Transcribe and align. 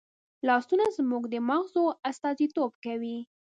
لاسونه 0.47 0.85
زموږ 0.97 1.23
د 1.33 1.35
مغزو 1.49 1.83
استازیتوب 2.09 2.71
کوي 2.85 3.17